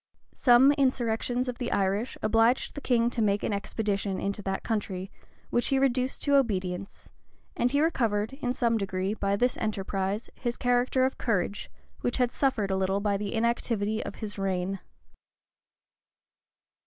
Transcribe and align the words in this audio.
[]Some 0.47 0.71
insurrections 0.71 1.47
of 1.47 1.59
the 1.59 1.71
Irish 1.71 2.17
obliged 2.23 2.73
the 2.73 2.81
king 2.81 3.11
to 3.11 3.21
make 3.21 3.43
an 3.43 3.53
expedition 3.53 4.19
into 4.19 4.41
that 4.41 4.63
country, 4.63 5.11
which 5.51 5.67
he 5.67 5.77
reduced 5.77 6.23
to 6.23 6.37
obedience; 6.37 7.11
and 7.55 7.69
he 7.69 7.79
recovered, 7.81 8.33
in 8.33 8.51
some 8.51 8.79
degree, 8.79 9.13
by 9.13 9.35
this 9.35 9.57
enterprise, 9.57 10.27
his 10.33 10.57
character 10.57 11.05
of 11.05 11.19
courage, 11.19 11.69
which 11.99 12.17
had 12.17 12.31
suffered 12.31 12.71
a 12.71 12.77
little 12.77 12.99
by 12.99 13.15
the 13.15 13.31
inactivity 13.35 14.03
of 14.03 14.15
his 14.15 14.39
reign. 14.39 14.79